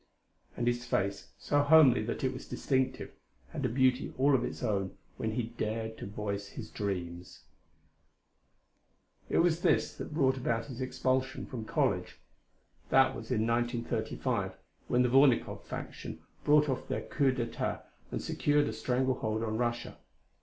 [0.57, 3.11] And his face, so homely that it was distinctive,
[3.49, 7.43] had a beauty all its own when he dared to voice his dreams.
[9.29, 12.17] It was this that brought about his expulsion from college.
[12.89, 14.55] That was in 1935
[14.87, 19.59] when the Vornikoff faction brought off their coup d'etat and secured a strangle hold on
[19.59, 19.99] Russia.